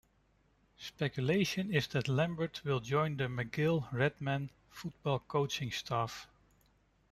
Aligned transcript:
Speculation 0.79 1.71
is 1.71 1.87
that 1.89 2.07
Lambert 2.07 2.63
will 2.65 2.79
join 2.79 3.17
the 3.17 3.25
McGill 3.25 3.87
Redmen 3.93 4.49
Football 4.71 5.19
coaching 5.19 5.69
staff. 5.69 6.27